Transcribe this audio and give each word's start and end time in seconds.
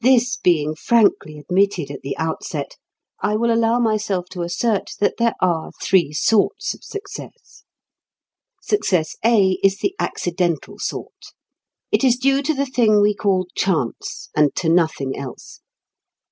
This 0.00 0.36
being 0.36 0.74
frankly 0.74 1.38
admitted 1.38 1.92
at 1.92 2.00
the 2.02 2.18
outset, 2.18 2.76
I 3.20 3.36
will 3.36 3.54
allow 3.54 3.78
myself 3.78 4.26
to 4.30 4.42
assert 4.42 4.90
that 4.98 5.18
there 5.18 5.34
are 5.40 5.70
three 5.80 6.12
sorts 6.12 6.74
of 6.74 6.82
success. 6.82 7.62
Success 8.60 9.14
A 9.24 9.58
is 9.62 9.78
the 9.78 9.94
accidental 10.00 10.80
sort. 10.80 11.26
It 11.92 12.02
is 12.02 12.16
due 12.16 12.42
to 12.42 12.52
the 12.52 12.66
thing 12.66 13.00
we 13.00 13.14
call 13.14 13.46
chance, 13.54 14.28
and 14.34 14.52
to 14.56 14.68
nothing 14.68 15.16
else. 15.16 15.60